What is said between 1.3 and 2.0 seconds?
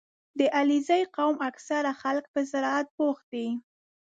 اکثره